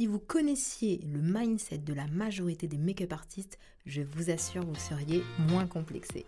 Si 0.00 0.06
vous 0.06 0.18
connaissiez 0.18 0.98
le 1.12 1.20
mindset 1.20 1.76
de 1.76 1.92
la 1.92 2.06
majorité 2.06 2.66
des 2.66 2.78
make-up 2.78 3.12
artistes, 3.12 3.58
je 3.84 4.00
vous 4.00 4.30
assure, 4.30 4.64
vous 4.64 4.74
seriez 4.74 5.22
moins 5.50 5.66
complexé. 5.66 6.24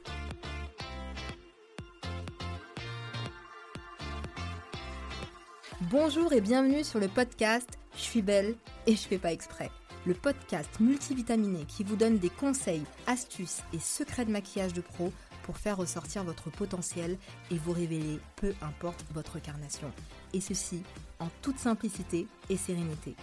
Bonjour 5.91 6.35
et 6.35 6.43
bienvenue 6.43 6.85
sur 6.85 7.01
le 7.01 7.09
podcast 7.09 7.79
Je 7.97 8.03
suis 8.03 8.21
belle 8.21 8.57
et 8.87 8.95
je 8.95 9.09
fais 9.09 9.17
pas 9.17 9.33
exprès. 9.33 9.71
Le 10.05 10.13
podcast 10.13 10.79
multivitaminé 10.79 11.65
qui 11.65 11.83
vous 11.83 11.97
donne 11.97 12.19
des 12.19 12.29
conseils, 12.29 12.85
astuces 13.07 13.63
et 13.73 13.79
secrets 13.79 14.27
de 14.27 14.33
maquillage 14.33 14.75
de 14.75 14.83
pro 14.83 15.15
pour 15.45 15.57
faire 15.57 15.79
ressortir 15.79 16.25
votre 16.25 16.51
potentiel 16.51 17.17
et 17.51 17.57
vous 17.57 17.73
révéler 17.73 18.21
peu 18.37 18.53
importe 18.61 19.03
votre 19.15 19.41
carnation. 19.41 19.91
Et 20.35 20.43
ceci 20.43 20.83
en 21.21 21.29
toute 21.41 21.59
simplicité 21.59 22.27
et 22.51 22.59
sérénité. 22.59 23.17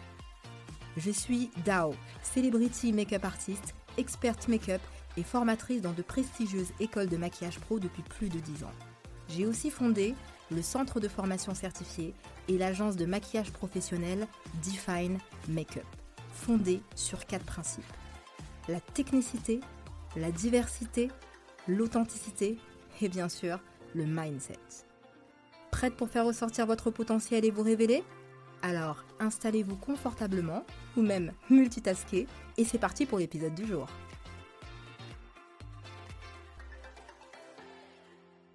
Je 0.99 1.11
suis 1.11 1.49
Dao, 1.63 1.95
celebrity 2.23 2.91
make-up 2.91 3.23
artist, 3.23 3.73
experte 3.97 4.49
make-up 4.49 4.81
et 5.15 5.23
formatrice 5.23 5.81
dans 5.81 5.93
de 5.93 6.01
prestigieuses 6.01 6.73
écoles 6.81 7.07
de 7.07 7.15
maquillage 7.15 7.57
pro 7.59 7.79
depuis 7.79 8.01
plus 8.01 8.27
de 8.27 8.37
10 8.37 8.65
ans. 8.65 8.71
J'ai 9.29 9.45
aussi 9.45 9.71
fondé 9.71 10.13
le 10.51 10.61
centre 10.61 10.99
de 10.99 11.07
formation 11.07 11.55
certifié 11.55 12.13
et 12.49 12.57
l'agence 12.57 12.97
de 12.97 13.05
maquillage 13.05 13.53
professionnel 13.53 14.27
Define 14.61 15.19
Makeup, 15.47 15.85
fondée 16.33 16.81
sur 16.95 17.25
quatre 17.25 17.45
principes. 17.45 17.93
La 18.67 18.81
technicité, 18.81 19.61
la 20.17 20.31
diversité, 20.31 21.07
l'authenticité 21.69 22.57
et 22.99 23.07
bien 23.07 23.29
sûr 23.29 23.61
le 23.95 24.05
mindset. 24.05 24.59
Prête 25.71 25.95
pour 25.95 26.09
faire 26.09 26.25
ressortir 26.25 26.65
votre 26.65 26.91
potentiel 26.91 27.45
et 27.45 27.51
vous 27.51 27.63
révéler? 27.63 28.03
Alors 28.61 29.05
installez-vous 29.19 29.77
confortablement 29.77 30.65
ou 30.97 31.01
même 31.01 31.31
multitasker 31.49 32.27
et 32.57 32.65
c'est 32.65 32.77
parti 32.77 33.05
pour 33.05 33.19
l'épisode 33.19 33.55
du 33.55 33.65
jour. 33.65 33.87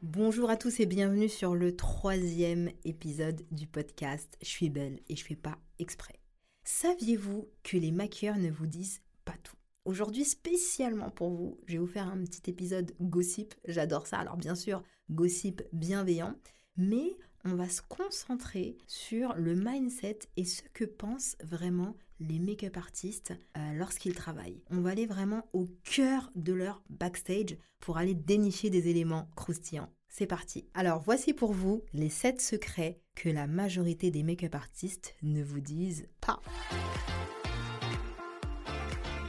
Bonjour 0.03 0.51
à 0.51 0.57
tous 0.57 0.81
et 0.81 0.87
bienvenue 0.87 1.31
sur 1.31 1.55
le 1.55 1.75
troisième 1.75 2.71
épisode 2.85 3.41
du 3.51 3.67
podcast 3.67 4.37
Je 4.43 4.49
suis 4.49 4.69
belle 4.69 5.01
et 5.09 5.17
je 5.17 5.25
fais 5.25 5.37
pas 5.37 5.57
exprès. 5.79 6.21
Saviez-vous 6.65 7.49
que 7.63 7.79
les 7.79 7.91
maquilleurs 7.91 8.37
ne 8.37 8.51
vous 8.51 8.67
disent 8.67 9.01
pas 9.25 9.37
tout? 9.43 9.57
Aujourd'hui, 9.87 10.25
spécialement 10.25 11.11
pour 11.11 11.31
vous, 11.31 11.59
je 11.67 11.73
vais 11.73 11.79
vous 11.79 11.87
faire 11.87 12.09
un 12.09 12.23
petit 12.25 12.51
épisode 12.51 12.95
gossip. 13.01 13.55
J'adore 13.67 14.07
ça. 14.07 14.19
Alors 14.19 14.37
bien 14.37 14.55
sûr, 14.55 14.83
gossip 15.11 15.63
bienveillant, 15.73 16.35
mais 16.77 17.17
on 17.45 17.55
va 17.55 17.69
se 17.69 17.83
concentrer 17.83 18.77
sur 18.87 19.35
le 19.35 19.55
mindset 19.55 20.21
et 20.37 20.45
ce 20.45 20.63
que 20.73 20.85
pensent 20.85 21.37
vraiment 21.43 21.97
les 22.21 22.39
make-up 22.39 22.77
artistes 22.77 23.35
euh, 23.57 23.73
lorsqu'ils 23.75 24.15
travaillent. 24.15 24.63
On 24.71 24.81
va 24.81 24.91
aller 24.91 25.07
vraiment 25.07 25.47
au 25.53 25.67
cœur 25.83 26.31
de 26.37 26.53
leur 26.53 26.83
backstage 26.89 27.57
pour 27.81 27.99
aller 27.99 28.15
dénicher 28.15 28.71
des 28.71 28.89
éléments 28.89 29.29
croustillants. 29.37 29.91
C'est 30.09 30.27
parti. 30.27 30.65
Alors 30.75 31.03
voici 31.03 31.35
pour 31.35 31.53
vous 31.53 31.83
les 31.93 32.09
7 32.09 32.41
secrets 32.41 33.01
que 33.15 33.29
la 33.29 33.47
majorité 33.47 34.11
des 34.11 34.23
make-up 34.23 34.55
artistes 34.55 35.15
ne 35.23 35.43
vous 35.43 35.61
disent 35.61 36.07
pas. 36.21 36.41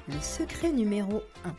Le 0.08 0.22
secret 0.22 0.72
numéro 0.72 1.22
1. 1.44 1.56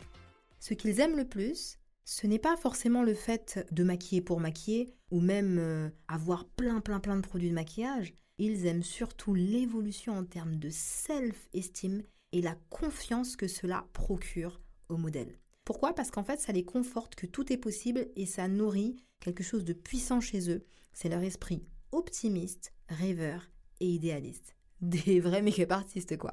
Ce 0.59 0.73
qu'ils 0.73 1.01
aiment 1.01 1.17
le 1.17 1.27
plus, 1.27 1.77
ce 2.09 2.25
n'est 2.25 2.39
pas 2.39 2.55
forcément 2.55 3.03
le 3.03 3.13
fait 3.13 3.67
de 3.69 3.83
maquiller 3.83 4.21
pour 4.21 4.39
maquiller 4.39 4.93
ou 5.11 5.19
même 5.19 5.57
euh, 5.59 5.89
avoir 6.07 6.45
plein 6.45 6.79
plein 6.79 7.01
plein 7.01 7.17
de 7.17 7.21
produits 7.21 7.49
de 7.49 7.53
maquillage. 7.53 8.13
Ils 8.37 8.65
aiment 8.65 8.81
surtout 8.81 9.33
l'évolution 9.33 10.17
en 10.17 10.23
termes 10.23 10.55
de 10.55 10.69
self-esteem 10.69 12.03
et 12.31 12.41
la 12.41 12.55
confiance 12.69 13.35
que 13.35 13.49
cela 13.49 13.87
procure 13.91 14.61
au 14.87 14.95
modèle. 14.95 15.37
Pourquoi? 15.65 15.93
Parce 15.93 16.09
qu'en 16.09 16.23
fait, 16.23 16.39
ça 16.39 16.53
les 16.53 16.63
conforte 16.63 17.15
que 17.15 17.25
tout 17.25 17.51
est 17.51 17.57
possible 17.57 18.07
et 18.15 18.25
ça 18.25 18.47
nourrit 18.47 18.95
quelque 19.19 19.43
chose 19.43 19.65
de 19.65 19.73
puissant 19.73 20.21
chez 20.21 20.49
eux. 20.49 20.63
C'est 20.93 21.09
leur 21.09 21.23
esprit 21.23 21.65
optimiste, 21.91 22.71
rêveur 22.87 23.51
et 23.81 23.89
idéaliste. 23.89 24.55
Des 24.81 25.19
vrais 25.19 25.41
make-up 25.41 25.73
artistes, 25.73 26.15
quoi. 26.15 26.31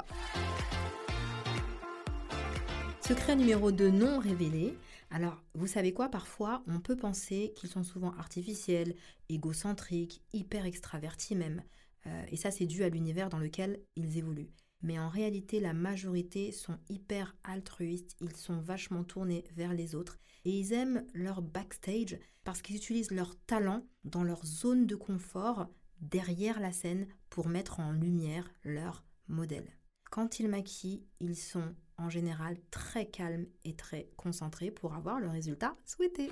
Secret 3.06 3.36
numéro 3.36 3.70
2 3.70 3.90
non 3.90 4.18
révélé. 4.18 4.78
Alors, 5.10 5.42
vous 5.54 5.66
savez 5.66 5.92
quoi, 5.92 6.08
parfois, 6.08 6.62
on 6.66 6.80
peut 6.80 6.96
penser 6.96 7.52
qu'ils 7.56 7.70
sont 7.70 7.84
souvent 7.84 8.12
artificiels, 8.14 8.94
égocentriques, 9.28 10.22
hyper 10.32 10.66
extravertis 10.66 11.36
même. 11.36 11.62
Euh, 12.06 12.24
et 12.28 12.36
ça, 12.36 12.50
c'est 12.50 12.66
dû 12.66 12.84
à 12.84 12.88
l'univers 12.88 13.28
dans 13.28 13.38
lequel 13.38 13.80
ils 13.96 14.18
évoluent. 14.18 14.50
Mais 14.82 14.98
en 14.98 15.08
réalité, 15.08 15.60
la 15.60 15.72
majorité 15.72 16.52
sont 16.52 16.78
hyper 16.90 17.34
altruistes, 17.42 18.16
ils 18.20 18.36
sont 18.36 18.60
vachement 18.60 19.02
tournés 19.02 19.44
vers 19.56 19.72
les 19.72 19.94
autres 19.94 20.18
et 20.44 20.50
ils 20.50 20.74
aiment 20.74 21.06
leur 21.14 21.40
backstage 21.40 22.18
parce 22.44 22.60
qu'ils 22.60 22.76
utilisent 22.76 23.10
leur 23.10 23.34
talent 23.46 23.86
dans 24.04 24.24
leur 24.24 24.44
zone 24.44 24.86
de 24.86 24.94
confort 24.94 25.68
derrière 26.02 26.60
la 26.60 26.72
scène 26.72 27.06
pour 27.30 27.48
mettre 27.48 27.80
en 27.80 27.92
lumière 27.92 28.50
leur 28.62 29.06
modèle. 29.26 29.72
Quand 30.14 30.38
ils 30.38 30.46
maquillent, 30.46 31.02
ils 31.18 31.34
sont 31.34 31.74
en 31.98 32.08
général 32.08 32.56
très 32.70 33.04
calmes 33.04 33.46
et 33.64 33.74
très 33.74 34.08
concentrés 34.16 34.70
pour 34.70 34.94
avoir 34.94 35.18
le 35.18 35.28
résultat 35.28 35.74
souhaité. 35.84 36.30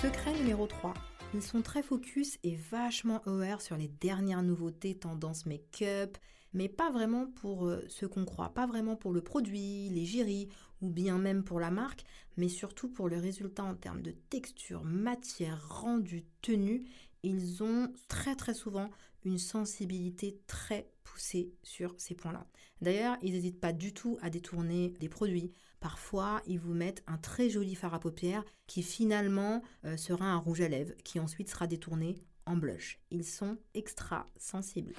Secret 0.00 0.32
numéro 0.34 0.68
3. 0.68 0.94
Ils 1.34 1.42
sont 1.42 1.60
très 1.60 1.82
focus 1.82 2.38
et 2.44 2.54
vachement 2.54 3.20
aware 3.26 3.62
sur 3.62 3.76
les 3.76 3.88
dernières 3.88 4.44
nouveautés 4.44 4.96
tendance 4.96 5.44
make-up, 5.44 6.16
mais 6.52 6.68
pas 6.68 6.92
vraiment 6.92 7.26
pour 7.26 7.66
euh, 7.66 7.84
ce 7.88 8.06
qu'on 8.06 8.24
croit, 8.24 8.54
pas 8.54 8.68
vraiment 8.68 8.94
pour 8.94 9.12
le 9.12 9.22
produit, 9.22 9.88
les 9.88 10.02
l'égérie 10.02 10.48
ou 10.82 10.88
bien 10.88 11.18
même 11.18 11.42
pour 11.42 11.58
la 11.58 11.72
marque, 11.72 12.04
mais 12.36 12.48
surtout 12.48 12.88
pour 12.88 13.08
le 13.08 13.18
résultat 13.18 13.64
en 13.64 13.74
termes 13.74 14.02
de 14.02 14.12
texture, 14.12 14.84
matière, 14.84 15.68
rendu, 15.68 16.26
tenue. 16.42 16.84
Ils 17.24 17.64
ont 17.64 17.92
très 18.06 18.36
très 18.36 18.54
souvent 18.54 18.88
une 19.26 19.38
sensibilité 19.38 20.40
très 20.46 20.88
poussée 21.02 21.52
sur 21.62 21.94
ces 21.98 22.14
points-là. 22.14 22.46
D'ailleurs, 22.80 23.16
ils 23.22 23.32
n'hésitent 23.32 23.60
pas 23.60 23.72
du 23.72 23.92
tout 23.92 24.18
à 24.22 24.30
détourner 24.30 24.94
des 25.00 25.08
produits. 25.08 25.50
Parfois, 25.80 26.40
ils 26.46 26.60
vous 26.60 26.74
mettent 26.74 27.02
un 27.06 27.18
très 27.18 27.50
joli 27.50 27.74
fard 27.74 27.92
à 27.92 28.00
paupières 28.00 28.44
qui 28.66 28.82
finalement 28.82 29.62
euh, 29.84 29.96
sera 29.96 30.26
un 30.26 30.36
rouge 30.36 30.60
à 30.60 30.68
lèvres 30.68 30.94
qui 31.04 31.18
ensuite 31.20 31.50
sera 31.50 31.66
détourné 31.66 32.14
en 32.46 32.56
blush. 32.56 33.00
Ils 33.10 33.24
sont 33.24 33.58
extra 33.74 34.26
sensibles. 34.38 34.94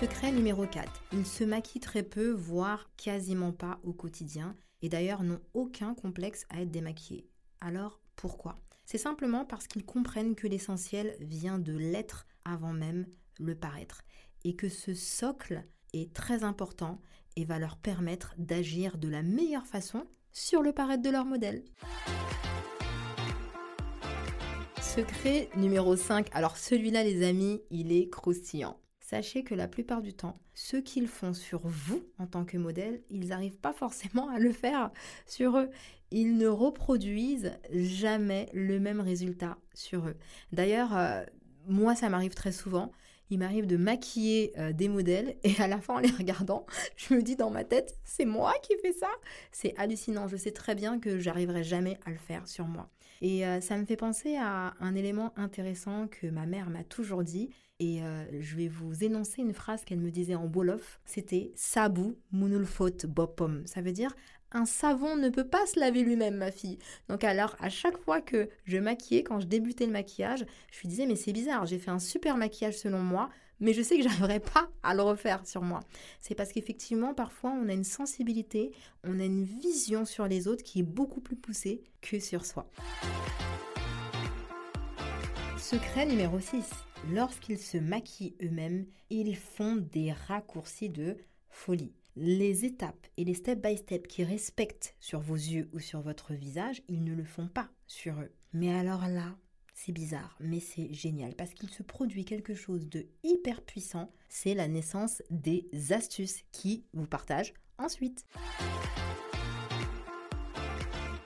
Secret 0.00 0.32
numéro 0.32 0.66
4. 0.66 1.04
Ils 1.12 1.26
se 1.26 1.44
maquillent 1.44 1.80
très 1.80 2.02
peu, 2.02 2.32
voire 2.32 2.90
quasiment 2.96 3.52
pas 3.52 3.78
au 3.84 3.92
quotidien, 3.92 4.56
et 4.80 4.88
d'ailleurs 4.88 5.22
n'ont 5.22 5.40
aucun 5.54 5.94
complexe 5.94 6.44
à 6.50 6.60
être 6.62 6.72
démaquillés. 6.72 7.28
Alors 7.60 8.00
pourquoi? 8.16 8.58
C'est 8.92 8.98
simplement 8.98 9.46
parce 9.46 9.68
qu'ils 9.68 9.86
comprennent 9.86 10.34
que 10.34 10.46
l'essentiel 10.46 11.16
vient 11.18 11.58
de 11.58 11.72
l'être 11.72 12.26
avant 12.44 12.74
même 12.74 13.06
le 13.40 13.54
paraître, 13.54 14.02
et 14.44 14.54
que 14.54 14.68
ce 14.68 14.92
socle 14.92 15.64
est 15.94 16.12
très 16.12 16.44
important 16.44 17.00
et 17.34 17.46
va 17.46 17.58
leur 17.58 17.78
permettre 17.78 18.34
d'agir 18.36 18.98
de 18.98 19.08
la 19.08 19.22
meilleure 19.22 19.66
façon 19.66 20.04
sur 20.30 20.60
le 20.60 20.74
paraître 20.74 21.02
de 21.02 21.08
leur 21.08 21.24
modèle. 21.24 21.64
Secret 24.82 25.48
numéro 25.56 25.96
5. 25.96 26.28
Alors 26.32 26.58
celui-là 26.58 27.02
les 27.02 27.26
amis, 27.26 27.62
il 27.70 27.92
est 27.92 28.10
croustillant 28.10 28.78
sachez 29.12 29.44
que 29.44 29.54
la 29.54 29.68
plupart 29.68 30.00
du 30.00 30.14
temps, 30.14 30.38
ce 30.54 30.78
qu'ils 30.78 31.06
font 31.06 31.34
sur 31.34 31.60
vous 31.64 32.02
en 32.18 32.26
tant 32.26 32.46
que 32.46 32.56
modèle, 32.56 33.02
ils 33.10 33.28
n'arrivent 33.28 33.58
pas 33.58 33.74
forcément 33.74 34.30
à 34.30 34.38
le 34.38 34.52
faire 34.52 34.90
sur 35.26 35.58
eux. 35.58 35.68
Ils 36.10 36.38
ne 36.38 36.46
reproduisent 36.46 37.52
jamais 37.70 38.48
le 38.54 38.80
même 38.80 39.02
résultat 39.02 39.58
sur 39.74 40.08
eux. 40.08 40.16
D'ailleurs, 40.52 40.96
euh, 40.96 41.24
moi, 41.68 41.94
ça 41.94 42.08
m'arrive 42.08 42.32
très 42.32 42.52
souvent. 42.52 42.90
Il 43.28 43.38
m'arrive 43.38 43.66
de 43.66 43.76
maquiller 43.76 44.54
euh, 44.56 44.72
des 44.72 44.88
modèles 44.88 45.36
et 45.44 45.60
à 45.60 45.68
la 45.68 45.78
fin, 45.78 45.96
en 45.96 45.98
les 45.98 46.10
regardant, 46.10 46.64
je 46.96 47.12
me 47.12 47.20
dis 47.20 47.36
dans 47.36 47.50
ma 47.50 47.64
tête, 47.64 47.98
c'est 48.04 48.24
moi 48.24 48.54
qui 48.62 48.78
fais 48.80 48.94
ça. 48.94 49.10
C'est 49.50 49.74
hallucinant. 49.76 50.26
Je 50.26 50.38
sais 50.38 50.52
très 50.52 50.74
bien 50.74 50.98
que 50.98 51.18
j'arriverai 51.18 51.64
jamais 51.64 52.00
à 52.06 52.10
le 52.10 52.18
faire 52.18 52.48
sur 52.48 52.66
moi. 52.66 52.88
Et 53.20 53.46
euh, 53.46 53.60
ça 53.60 53.76
me 53.76 53.84
fait 53.84 53.96
penser 53.96 54.36
à 54.36 54.72
un 54.80 54.94
élément 54.94 55.34
intéressant 55.36 56.08
que 56.08 56.28
ma 56.28 56.46
mère 56.46 56.70
m'a 56.70 56.82
toujours 56.82 57.24
dit 57.24 57.50
et 57.82 58.00
euh, 58.00 58.24
je 58.38 58.54
vais 58.54 58.68
vous 58.68 59.02
énoncer 59.02 59.42
une 59.42 59.52
phrase 59.52 59.84
qu'elle 59.84 59.98
me 59.98 60.12
disait 60.12 60.36
en 60.36 60.46
Wolof. 60.46 61.00
C'était 61.04 61.50
Sabu 61.56 62.14
munulfot 62.30 63.08
bopom. 63.08 63.62
Ça 63.66 63.80
veut 63.80 63.90
dire 63.90 64.14
un 64.52 64.66
savon 64.66 65.16
ne 65.16 65.30
peut 65.30 65.46
pas 65.46 65.66
se 65.66 65.80
laver 65.80 66.02
lui-même, 66.02 66.36
ma 66.36 66.52
fille. 66.52 66.78
Donc 67.08 67.24
alors, 67.24 67.56
à 67.58 67.70
chaque 67.70 67.96
fois 67.96 68.20
que 68.20 68.50
je 68.66 68.76
maquillais, 68.76 69.24
quand 69.24 69.40
je 69.40 69.46
débutais 69.46 69.86
le 69.86 69.92
maquillage, 69.92 70.44
je 70.70 70.80
lui 70.80 70.88
disais, 70.88 71.06
mais 71.06 71.16
c'est 71.16 71.32
bizarre, 71.32 71.64
j'ai 71.64 71.78
fait 71.78 71.90
un 71.90 71.98
super 71.98 72.36
maquillage 72.36 72.76
selon 72.76 72.98
moi, 72.98 73.30
mais 73.60 73.72
je 73.72 73.80
sais 73.80 73.96
que 73.96 74.02
j'arriverai 74.08 74.40
pas 74.40 74.68
à 74.82 74.94
le 74.94 75.00
refaire 75.00 75.46
sur 75.46 75.62
moi. 75.62 75.80
C'est 76.20 76.34
parce 76.34 76.52
qu'effectivement, 76.52 77.14
parfois, 77.14 77.50
on 77.50 77.66
a 77.70 77.72
une 77.72 77.82
sensibilité, 77.82 78.72
on 79.04 79.18
a 79.20 79.24
une 79.24 79.42
vision 79.42 80.04
sur 80.04 80.28
les 80.28 80.46
autres 80.46 80.62
qui 80.62 80.80
est 80.80 80.84
beaucoup 80.84 81.22
plus 81.22 81.36
poussée 81.36 81.82
que 82.02 82.20
sur 82.20 82.44
soi. 82.44 82.68
Secret 85.72 86.04
numéro 86.04 86.38
6. 86.38 86.68
Lorsqu'ils 87.14 87.58
se 87.58 87.78
maquillent 87.78 88.36
eux-mêmes, 88.42 88.84
ils 89.08 89.34
font 89.34 89.76
des 89.76 90.12
raccourcis 90.12 90.90
de 90.90 91.16
folie. 91.48 91.94
Les 92.14 92.66
étapes 92.66 93.06
et 93.16 93.24
les 93.24 93.32
step 93.32 93.66
by 93.66 93.78
step 93.78 94.06
qui 94.06 94.22
respectent 94.22 94.94
sur 95.00 95.20
vos 95.20 95.34
yeux 95.34 95.70
ou 95.72 95.78
sur 95.78 96.02
votre 96.02 96.34
visage, 96.34 96.82
ils 96.88 97.02
ne 97.02 97.14
le 97.14 97.24
font 97.24 97.48
pas 97.48 97.70
sur 97.86 98.20
eux. 98.20 98.30
Mais 98.52 98.70
alors 98.70 99.08
là, 99.08 99.34
c'est 99.72 99.92
bizarre, 99.92 100.36
mais 100.40 100.60
c'est 100.60 100.92
génial 100.92 101.34
parce 101.34 101.54
qu'il 101.54 101.70
se 101.70 101.82
produit 101.82 102.26
quelque 102.26 102.54
chose 102.54 102.86
de 102.90 103.06
hyper 103.22 103.62
puissant. 103.62 104.12
C'est 104.28 104.52
la 104.52 104.68
naissance 104.68 105.22
des 105.30 105.70
astuces 105.90 106.42
qui 106.52 106.84
vous 106.92 107.06
partagent 107.06 107.54
ensuite. 107.78 108.26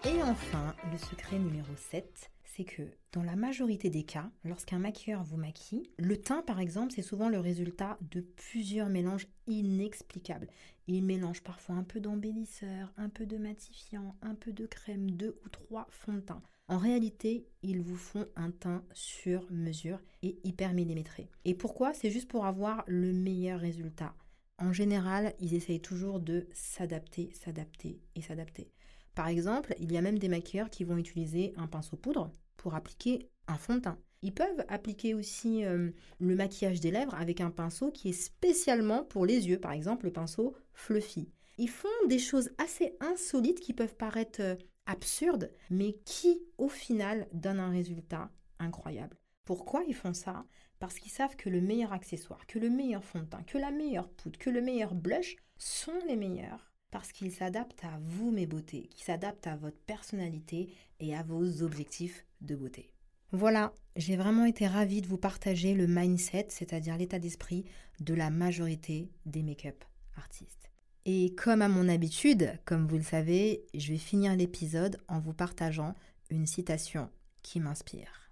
Et 0.04 0.22
enfin, 0.22 0.72
le 0.92 0.98
secret 0.98 1.36
numéro 1.36 1.74
7, 1.90 2.30
c'est 2.56 2.64
que 2.64 2.82
dans 3.12 3.22
la 3.22 3.36
majorité 3.36 3.90
des 3.90 4.04
cas, 4.04 4.30
lorsqu'un 4.44 4.78
maquilleur 4.78 5.22
vous 5.22 5.36
maquille, 5.36 5.90
le 5.98 6.16
teint 6.16 6.40
par 6.40 6.58
exemple, 6.58 6.92
c'est 6.94 7.02
souvent 7.02 7.28
le 7.28 7.38
résultat 7.38 7.98
de 8.10 8.22
plusieurs 8.22 8.88
mélanges 8.88 9.26
inexplicables. 9.46 10.48
Il 10.86 11.04
mélange 11.04 11.42
parfois 11.42 11.74
un 11.74 11.82
peu 11.82 12.00
d'embellisseur, 12.00 12.92
un 12.96 13.10
peu 13.10 13.26
de 13.26 13.36
matifiant, 13.36 14.16
un 14.22 14.34
peu 14.34 14.52
de 14.52 14.64
crème, 14.64 15.10
deux 15.10 15.38
ou 15.44 15.48
trois 15.50 15.86
fonds 15.90 16.14
de 16.14 16.20
teint. 16.20 16.42
En 16.68 16.78
réalité, 16.78 17.46
ils 17.62 17.82
vous 17.82 17.96
font 17.96 18.26
un 18.36 18.50
teint 18.50 18.82
sur 18.94 19.46
mesure 19.50 20.00
et 20.22 20.38
hyper 20.42 20.72
millimétré. 20.72 21.28
Et 21.44 21.54
pourquoi? 21.54 21.92
C'est 21.92 22.10
juste 22.10 22.28
pour 22.28 22.46
avoir 22.46 22.84
le 22.86 23.12
meilleur 23.12 23.60
résultat. 23.60 24.14
En 24.58 24.72
général, 24.72 25.34
ils 25.40 25.54
essayent 25.54 25.82
toujours 25.82 26.20
de 26.20 26.48
s'adapter, 26.54 27.30
s'adapter 27.34 28.00
et 28.14 28.22
s'adapter. 28.22 28.70
Par 29.14 29.28
exemple, 29.28 29.74
il 29.78 29.92
y 29.92 29.98
a 29.98 30.02
même 30.02 30.18
des 30.18 30.28
maquilleurs 30.28 30.70
qui 30.70 30.84
vont 30.84 30.96
utiliser 30.96 31.52
un 31.56 31.66
pinceau 31.66 31.96
poudre 31.96 32.32
pour 32.56 32.74
appliquer 32.74 33.30
un 33.48 33.56
fond 33.56 33.76
de 33.76 33.80
teint. 33.80 33.98
Ils 34.22 34.34
peuvent 34.34 34.64
appliquer 34.68 35.14
aussi 35.14 35.64
euh, 35.64 35.90
le 36.18 36.34
maquillage 36.34 36.80
des 36.80 36.90
lèvres 36.90 37.14
avec 37.14 37.40
un 37.40 37.50
pinceau 37.50 37.90
qui 37.90 38.08
est 38.08 38.12
spécialement 38.12 39.04
pour 39.04 39.26
les 39.26 39.48
yeux, 39.48 39.60
par 39.60 39.72
exemple 39.72 40.06
le 40.06 40.12
pinceau 40.12 40.56
fluffy. 40.72 41.28
Ils 41.58 41.70
font 41.70 41.88
des 42.08 42.18
choses 42.18 42.50
assez 42.58 42.96
insolites 43.00 43.60
qui 43.60 43.72
peuvent 43.72 43.96
paraître 43.96 44.40
euh, 44.40 44.56
absurdes, 44.86 45.52
mais 45.70 45.92
qui 46.04 46.42
au 46.58 46.68
final 46.68 47.28
donnent 47.32 47.60
un 47.60 47.70
résultat 47.70 48.30
incroyable. 48.58 49.16
Pourquoi 49.44 49.84
ils 49.84 49.94
font 49.94 50.14
ça? 50.14 50.44
Parce 50.78 50.98
qu'ils 50.98 51.12
savent 51.12 51.36
que 51.36 51.48
le 51.48 51.60
meilleur 51.60 51.92
accessoire, 51.92 52.46
que 52.46 52.58
le 52.58 52.68
meilleur 52.68 53.04
fond 53.04 53.20
de 53.20 53.26
teint, 53.26 53.42
que 53.44 53.58
la 53.58 53.70
meilleure 53.70 54.10
poudre, 54.10 54.38
que 54.38 54.50
le 54.50 54.60
meilleur 54.60 54.94
blush 54.94 55.36
sont 55.56 55.98
les 56.06 56.16
meilleurs 56.16 56.72
parce 56.96 57.12
qu'ils 57.12 57.30
s'adaptent 57.30 57.84
à 57.84 57.98
vous, 58.00 58.30
mes 58.30 58.46
beautés, 58.46 58.88
qui 58.94 59.04
s'adaptent 59.04 59.48
à 59.48 59.54
votre 59.54 59.76
personnalité 59.76 60.72
et 60.98 61.14
à 61.14 61.22
vos 61.22 61.60
objectifs 61.60 62.24
de 62.40 62.56
beauté. 62.56 62.90
Voilà, 63.32 63.74
j'ai 63.96 64.16
vraiment 64.16 64.46
été 64.46 64.66
ravie 64.66 65.02
de 65.02 65.06
vous 65.06 65.18
partager 65.18 65.74
le 65.74 65.86
mindset, 65.86 66.46
c'est-à-dire 66.48 66.96
l'état 66.96 67.18
d'esprit 67.18 67.66
de 68.00 68.14
la 68.14 68.30
majorité 68.30 69.10
des 69.26 69.42
make-up 69.42 69.84
artistes. 70.16 70.70
Et 71.04 71.34
comme 71.34 71.60
à 71.60 71.68
mon 71.68 71.86
habitude, 71.90 72.58
comme 72.64 72.86
vous 72.86 72.96
le 72.96 73.02
savez, 73.02 73.66
je 73.74 73.92
vais 73.92 73.98
finir 73.98 74.34
l'épisode 74.34 74.96
en 75.06 75.20
vous 75.20 75.34
partageant 75.34 75.94
une 76.30 76.46
citation 76.46 77.10
qui 77.42 77.60
m'inspire. 77.60 78.30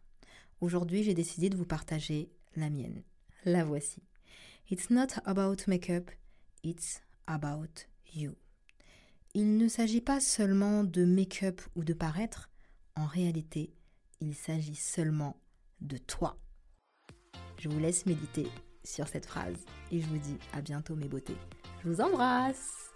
Aujourd'hui, 0.63 1.03
j'ai 1.03 1.13
décidé 1.13 1.51
de 1.51 1.57
vous 1.59 1.67
partager 1.67 2.31
la 2.57 2.71
mienne. 2.71 3.03
La 3.45 3.63
voici. 3.63 4.03
It's 4.71 4.89
not 4.89 5.21
about 5.27 5.65
make-up, 5.67 6.11
it's 6.63 7.03
about 7.27 7.85
you. 8.11 8.37
Il 9.37 9.57
ne 9.57 9.67
s'agit 9.67 10.01
pas 10.01 10.21
seulement 10.21 10.85
de 10.85 11.05
make-up 11.05 11.61
ou 11.75 11.83
de 11.83 11.93
paraître, 11.93 12.51
en 12.95 13.05
réalité, 13.05 13.75
il 14.21 14.33
s'agit 14.33 14.77
seulement 14.77 15.41
de 15.81 15.97
toi. 15.97 16.39
Je 17.59 17.69
vous 17.69 17.81
laisse 17.81 18.07
méditer 18.07 18.47
sur 18.85 19.09
cette 19.09 19.27
phrase 19.27 19.65
et 19.91 20.01
je 20.01 20.07
vous 20.07 20.19
dis 20.19 20.39
à 20.53 20.61
bientôt 20.61 20.95
mes 20.95 21.09
beautés. 21.09 21.37
Je 21.83 21.89
vous 21.89 22.01
embrasse 22.01 22.93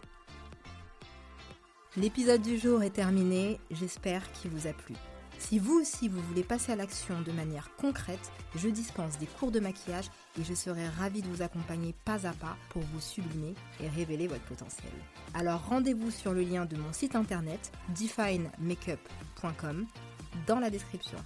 L'épisode 1.96 2.42
du 2.42 2.56
jour 2.56 2.84
est 2.84 2.90
terminé, 2.90 3.58
j'espère 3.72 4.30
qu'il 4.30 4.52
vous 4.52 4.68
a 4.68 4.72
plu. 4.72 4.94
Si 5.38 5.58
vous 5.58 5.80
aussi 5.80 6.08
vous 6.08 6.20
voulez 6.20 6.42
passer 6.42 6.72
à 6.72 6.76
l'action 6.76 7.22
de 7.22 7.32
manière 7.32 7.70
concrète, 7.76 8.32
je 8.56 8.68
dispense 8.68 9.18
des 9.18 9.26
cours 9.26 9.50
de 9.50 9.60
maquillage 9.60 10.10
et 10.38 10.44
je 10.44 10.52
serai 10.52 10.86
ravie 10.88 11.22
de 11.22 11.28
vous 11.28 11.42
accompagner 11.42 11.94
pas 12.04 12.26
à 12.26 12.32
pas 12.32 12.56
pour 12.70 12.82
vous 12.82 13.00
sublimer 13.00 13.54
et 13.80 13.88
révéler 13.88 14.26
votre 14.26 14.44
potentiel. 14.44 14.92
Alors 15.34 15.64
rendez-vous 15.66 16.10
sur 16.10 16.32
le 16.32 16.42
lien 16.42 16.66
de 16.66 16.76
mon 16.76 16.92
site 16.92 17.14
internet 17.14 17.72
definemakeup.com 17.96 19.86
dans 20.46 20.58
la 20.58 20.70
description. 20.70 21.18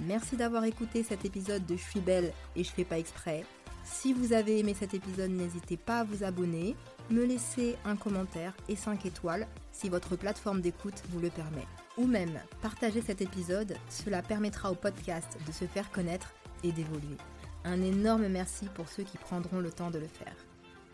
Merci 0.00 0.36
d'avoir 0.36 0.64
écouté 0.64 1.02
cet 1.04 1.24
épisode 1.24 1.64
de 1.66 1.76
Je 1.76 1.82
suis 1.82 2.00
belle 2.00 2.32
et 2.56 2.64
je 2.64 2.72
fais 2.72 2.84
pas 2.84 2.98
exprès. 2.98 3.44
Si 3.84 4.12
vous 4.12 4.32
avez 4.32 4.58
aimé 4.58 4.74
cet 4.76 4.94
épisode, 4.94 5.30
n'hésitez 5.30 5.76
pas 5.76 6.00
à 6.00 6.04
vous 6.04 6.24
abonner, 6.24 6.74
me 7.10 7.24
laisser 7.24 7.76
un 7.84 7.96
commentaire 7.96 8.56
et 8.68 8.76
5 8.76 9.04
étoiles 9.04 9.46
si 9.70 9.90
votre 9.90 10.16
plateforme 10.16 10.62
d'écoute 10.62 11.02
vous 11.10 11.20
le 11.20 11.28
permet 11.28 11.66
ou 11.96 12.06
même 12.06 12.38
partager 12.62 13.00
cet 13.00 13.20
épisode, 13.20 13.76
cela 13.88 14.22
permettra 14.22 14.70
au 14.70 14.74
podcast 14.74 15.38
de 15.46 15.52
se 15.52 15.64
faire 15.64 15.90
connaître 15.90 16.34
et 16.62 16.72
d'évoluer. 16.72 17.16
Un 17.64 17.80
énorme 17.82 18.28
merci 18.28 18.66
pour 18.74 18.88
ceux 18.88 19.04
qui 19.04 19.18
prendront 19.18 19.60
le 19.60 19.70
temps 19.70 19.90
de 19.90 19.98
le 19.98 20.08
faire. 20.08 20.36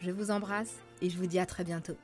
Je 0.00 0.11
vous 0.11 0.31
embrasse 0.31 0.75
et 1.02 1.11
je 1.11 1.19
vous 1.19 1.26
dis 1.26 1.38
à 1.38 1.47
très 1.47 1.64
bientôt. 1.64 1.97